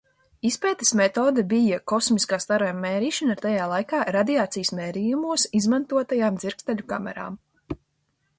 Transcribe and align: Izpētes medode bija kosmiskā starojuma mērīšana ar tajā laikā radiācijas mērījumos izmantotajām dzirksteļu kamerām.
Izpētes 0.49 0.91
medode 0.99 1.43
bija 1.51 1.77
kosmiskā 1.91 2.39
starojuma 2.45 2.81
mērīšana 2.85 3.35
ar 3.37 3.43
tajā 3.43 3.69
laikā 3.75 4.01
radiācijas 4.17 4.73
mērījumos 4.81 5.47
izmantotajām 5.61 6.43
dzirksteļu 6.43 6.89
kamerām. 6.95 7.39